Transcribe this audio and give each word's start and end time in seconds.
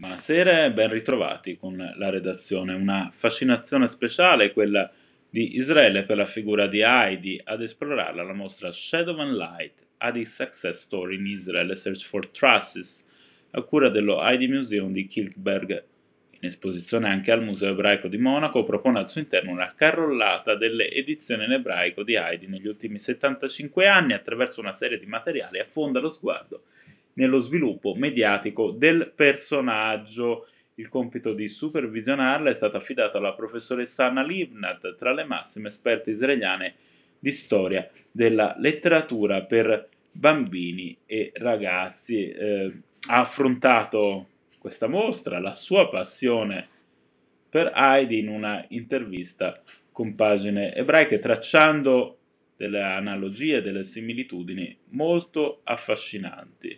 Buonasera 0.00 0.66
e 0.66 0.70
ben 0.70 0.90
ritrovati 0.90 1.56
con 1.56 1.76
la 1.76 2.08
redazione. 2.08 2.72
Una 2.72 3.10
fascinazione 3.12 3.88
speciale 3.88 4.52
quella 4.52 4.88
di 5.28 5.56
Israele 5.56 6.04
per 6.04 6.16
la 6.16 6.24
figura 6.24 6.68
di 6.68 6.82
Heidi 6.82 7.40
ad 7.42 7.62
esplorarla 7.62 8.22
la 8.22 8.32
mostra 8.32 8.70
Shadow 8.70 9.18
and 9.18 9.34
Light, 9.34 9.84
Heidi 9.98 10.24
Success 10.24 10.82
Story 10.82 11.16
in 11.16 11.26
Israel, 11.26 11.76
Search 11.76 12.04
for 12.04 12.28
Traces, 12.28 13.04
a 13.50 13.62
cura 13.62 13.88
dello 13.88 14.22
Heidi 14.22 14.46
Museum 14.46 14.92
di 14.92 15.04
Kilkberg. 15.04 15.84
In 16.30 16.46
esposizione 16.46 17.08
anche 17.08 17.32
al 17.32 17.42
Museo 17.42 17.72
Ebraico 17.72 18.06
di 18.06 18.18
Monaco, 18.18 18.62
propone 18.62 19.00
al 19.00 19.08
suo 19.08 19.20
interno 19.20 19.50
una 19.50 19.74
carrollata 19.74 20.54
delle 20.54 20.92
edizioni 20.92 21.44
in 21.44 21.54
ebraico 21.54 22.04
di 22.04 22.14
Heidi 22.14 22.46
negli 22.46 22.68
ultimi 22.68 23.00
75 23.00 23.88
anni 23.88 24.12
attraverso 24.12 24.60
una 24.60 24.72
serie 24.72 25.00
di 25.00 25.06
materiali 25.06 25.58
affonda 25.58 25.98
lo 25.98 26.10
sguardo 26.10 26.62
nello 27.18 27.40
sviluppo 27.40 27.94
mediatico 27.94 28.70
del 28.70 29.12
personaggio. 29.14 30.46
Il 30.74 30.88
compito 30.88 31.34
di 31.34 31.48
supervisionarla 31.48 32.50
è 32.50 32.54
stato 32.54 32.76
affidato 32.76 33.18
alla 33.18 33.34
professoressa 33.34 34.06
Anna 34.06 34.22
Livnat, 34.22 34.94
tra 34.94 35.12
le 35.12 35.24
massime 35.24 35.68
esperte 35.68 36.12
israeliane 36.12 36.74
di 37.18 37.32
storia 37.32 37.88
della 38.12 38.54
letteratura 38.58 39.42
per 39.42 39.88
bambini 40.12 40.96
e 41.04 41.32
ragazzi. 41.34 42.30
Eh, 42.30 42.72
ha 43.08 43.20
affrontato 43.20 44.28
questa 44.60 44.86
mostra, 44.86 45.40
la 45.40 45.56
sua 45.56 45.88
passione 45.88 46.64
per 47.48 47.72
Heidi 47.74 48.18
in 48.18 48.28
una 48.28 48.64
intervista 48.68 49.60
con 49.90 50.14
pagine 50.14 50.72
ebraiche, 50.74 51.18
tracciando 51.18 52.18
delle 52.56 52.82
analogie, 52.82 53.62
delle 53.62 53.82
similitudini 53.82 54.76
molto 54.90 55.60
affascinanti 55.64 56.77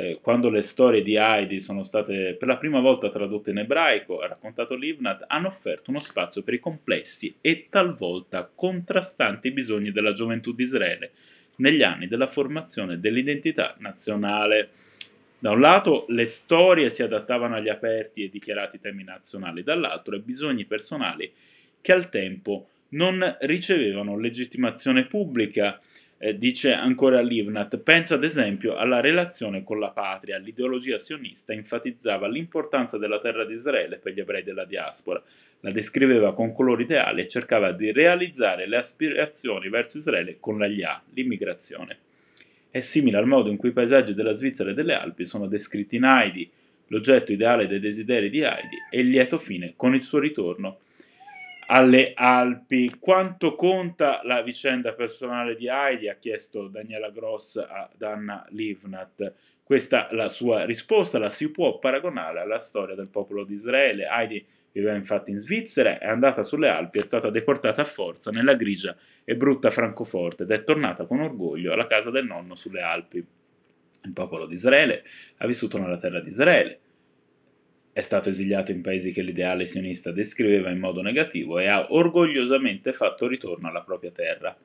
eh, 0.00 0.18
quando 0.22 0.48
le 0.48 0.62
storie 0.62 1.02
di 1.02 1.16
Heidi 1.16 1.60
sono 1.60 1.82
state 1.82 2.34
per 2.38 2.48
la 2.48 2.56
prima 2.56 2.80
volta 2.80 3.10
tradotte 3.10 3.50
in 3.50 3.58
ebraico, 3.58 4.20
ha 4.20 4.28
raccontato 4.28 4.74
Livnat, 4.74 5.26
hanno 5.28 5.48
offerto 5.48 5.90
uno 5.90 5.98
spazio 5.98 6.42
per 6.42 6.54
i 6.54 6.58
complessi 6.58 7.36
e 7.42 7.66
talvolta 7.68 8.50
contrastanti 8.52 9.50
bisogni 9.50 9.92
della 9.92 10.14
gioventù 10.14 10.54
di 10.54 10.62
Israele 10.62 11.10
negli 11.56 11.82
anni 11.82 12.08
della 12.08 12.28
formazione 12.28 12.98
dell'identità 12.98 13.74
nazionale. 13.78 14.70
Da 15.38 15.50
un 15.50 15.60
lato 15.60 16.06
le 16.08 16.24
storie 16.24 16.88
si 16.88 17.02
adattavano 17.02 17.56
agli 17.56 17.68
aperti 17.68 18.24
e 18.24 18.30
dichiarati 18.30 18.80
temi 18.80 19.04
nazionali, 19.04 19.62
dall'altro 19.62 20.14
ai 20.14 20.22
bisogni 20.22 20.64
personali 20.64 21.30
che 21.82 21.92
al 21.92 22.08
tempo 22.08 22.68
non 22.90 23.36
ricevevano 23.40 24.18
legittimazione 24.18 25.04
pubblica 25.04 25.78
eh, 26.22 26.36
dice 26.36 26.74
ancora 26.74 27.22
Livnat, 27.22 27.78
pensa 27.78 28.16
ad 28.16 28.24
esempio 28.24 28.76
alla 28.76 29.00
relazione 29.00 29.64
con 29.64 29.80
la 29.80 29.90
patria. 29.90 30.36
L'ideologia 30.36 30.98
sionista 30.98 31.54
enfatizzava 31.54 32.28
l'importanza 32.28 32.98
della 32.98 33.18
terra 33.20 33.46
di 33.46 33.54
Israele 33.54 33.96
per 33.96 34.12
gli 34.12 34.20
ebrei 34.20 34.42
della 34.42 34.66
diaspora, 34.66 35.22
la 35.60 35.70
descriveva 35.70 36.34
con 36.34 36.52
colori 36.52 36.82
ideali 36.82 37.22
e 37.22 37.26
cercava 37.26 37.72
di 37.72 37.90
realizzare 37.90 38.68
le 38.68 38.76
aspirazioni 38.76 39.70
verso 39.70 39.96
Israele 39.96 40.36
con 40.38 40.58
la 40.58 40.66
Yah, 40.66 41.02
l'immigrazione. 41.14 41.96
È 42.70 42.80
simile 42.80 43.16
al 43.16 43.26
modo 43.26 43.48
in 43.48 43.56
cui 43.56 43.70
i 43.70 43.72
paesaggi 43.72 44.12
della 44.12 44.32
Svizzera 44.32 44.70
e 44.70 44.74
delle 44.74 44.92
Alpi 44.92 45.24
sono 45.24 45.46
descritti 45.46 45.96
in 45.96 46.04
Heidi, 46.04 46.48
l'oggetto 46.88 47.32
ideale 47.32 47.66
dei 47.66 47.80
desideri 47.80 48.28
di 48.28 48.42
Heidi 48.42 48.76
e 48.90 49.00
il 49.00 49.08
lieto 49.08 49.38
fine 49.38 49.72
con 49.74 49.94
il 49.94 50.02
suo 50.02 50.18
ritorno 50.18 50.80
alle 51.72 52.12
Alpi. 52.14 52.98
Quanto 52.98 53.54
conta 53.54 54.20
la 54.24 54.42
vicenda 54.42 54.92
personale 54.92 55.54
di 55.54 55.68
Heidi? 55.68 56.08
Ha 56.08 56.16
chiesto 56.16 56.66
Daniela 56.66 57.10
Gross 57.10 57.56
ad 57.56 58.02
Anna 58.02 58.44
Livnat. 58.50 59.32
Questa 59.62 60.08
la 60.10 60.28
sua 60.28 60.64
risposta, 60.64 61.20
la 61.20 61.30
si 61.30 61.50
può 61.52 61.78
paragonare 61.78 62.40
alla 62.40 62.58
storia 62.58 62.96
del 62.96 63.08
popolo 63.08 63.44
di 63.44 63.54
Israele. 63.54 64.08
Heidi 64.08 64.44
viveva 64.72 64.96
infatti 64.96 65.30
in 65.30 65.38
Svizzera, 65.38 65.98
è 65.98 66.08
andata 66.08 66.42
sulle 66.42 66.68
Alpi, 66.68 66.98
è 66.98 67.02
stata 67.02 67.30
deportata 67.30 67.82
a 67.82 67.84
forza 67.84 68.32
nella 68.32 68.54
grigia 68.54 68.96
e 69.24 69.36
brutta 69.36 69.70
Francoforte 69.70 70.42
ed 70.42 70.50
è 70.50 70.64
tornata 70.64 71.06
con 71.06 71.20
orgoglio 71.20 71.72
alla 71.72 71.86
casa 71.86 72.10
del 72.10 72.26
nonno 72.26 72.56
sulle 72.56 72.82
Alpi. 72.82 73.24
Il 74.02 74.12
popolo 74.12 74.46
di 74.46 74.54
Israele 74.54 75.04
ha 75.36 75.46
vissuto 75.46 75.78
nella 75.78 75.98
terra 75.98 76.20
di 76.20 76.28
Israele, 76.28 76.80
è 77.92 78.02
stato 78.02 78.28
esiliato 78.28 78.70
in 78.70 78.82
paesi 78.82 79.12
che 79.12 79.22
l'ideale 79.22 79.66
sionista 79.66 80.12
descriveva 80.12 80.70
in 80.70 80.78
modo 80.78 81.02
negativo 81.02 81.58
e 81.58 81.66
ha 81.66 81.86
orgogliosamente 81.90 82.92
fatto 82.92 83.26
ritorno 83.26 83.68
alla 83.68 83.82
propria 83.82 84.12
terra. 84.12 84.56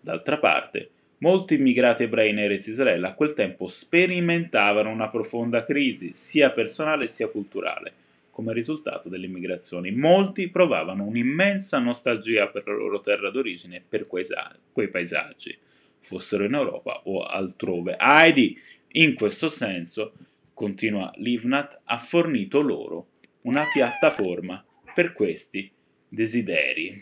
D'altra 0.00 0.38
parte, 0.38 0.90
molti 1.18 1.54
immigrati 1.54 2.04
ebrei 2.04 2.30
in 2.30 2.38
Erez 2.38 2.66
Israele 2.68 3.08
a 3.08 3.14
quel 3.14 3.34
tempo 3.34 3.66
sperimentavano 3.66 4.90
una 4.90 5.08
profonda 5.08 5.64
crisi, 5.64 6.12
sia 6.14 6.52
personale 6.52 7.08
sia 7.08 7.28
culturale, 7.28 7.92
come 8.30 8.52
risultato 8.52 9.08
dell'immigrazione. 9.08 9.90
Molti 9.90 10.48
provavano 10.48 11.02
un'immensa 11.04 11.80
nostalgia 11.80 12.46
per 12.46 12.68
la 12.68 12.74
loro 12.74 13.00
terra 13.00 13.30
d'origine 13.30 13.78
e 13.78 13.82
per 13.86 14.06
quei 14.06 14.88
paesaggi, 14.88 15.58
fossero 15.98 16.44
in 16.44 16.54
Europa 16.54 17.00
o 17.06 17.24
altrove. 17.24 17.96
Heidi, 17.98 18.56
in 18.92 19.14
questo 19.14 19.48
senso, 19.48 20.12
continua 20.58 21.12
Livnat, 21.18 21.82
ha 21.84 21.98
fornito 21.98 22.60
loro 22.60 23.10
una 23.42 23.62
piattaforma 23.72 24.66
per 24.92 25.12
questi 25.12 25.70
desideri. 26.08 27.00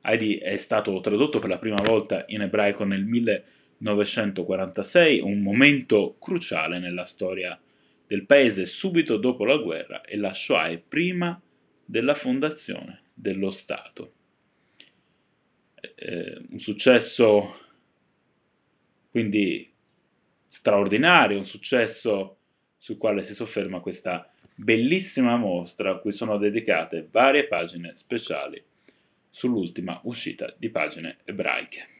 Heidi 0.00 0.38
è 0.38 0.56
stato 0.56 0.98
tradotto 1.00 1.38
per 1.38 1.50
la 1.50 1.58
prima 1.58 1.82
volta 1.84 2.24
in 2.28 2.40
ebraico 2.40 2.84
nel 2.84 3.04
1946, 3.04 5.20
un 5.20 5.42
momento 5.42 6.16
cruciale 6.18 6.78
nella 6.78 7.04
storia 7.04 7.60
del 8.06 8.24
paese 8.24 8.64
subito 8.64 9.18
dopo 9.18 9.44
la 9.44 9.58
guerra 9.58 10.00
e 10.00 10.16
la 10.16 10.32
Shoah 10.32 10.68
è 10.68 10.78
prima 10.78 11.38
della 11.84 12.14
fondazione 12.14 13.02
dello 13.12 13.50
Stato. 13.50 14.12
Eh, 15.94 16.40
un 16.48 16.58
successo 16.58 17.60
quindi 19.10 19.70
straordinario, 20.48 21.36
un 21.36 21.44
successo 21.44 22.35
sul 22.86 22.98
quale 22.98 23.20
si 23.20 23.34
sofferma 23.34 23.80
questa 23.80 24.30
bellissima 24.54 25.36
mostra 25.36 25.90
a 25.90 25.96
cui 25.96 26.12
sono 26.12 26.38
dedicate 26.38 27.08
varie 27.10 27.48
pagine 27.48 27.96
speciali 27.96 28.62
sull'ultima 29.28 29.98
uscita 30.04 30.54
di 30.56 30.70
pagine 30.70 31.16
ebraiche. 31.24 31.95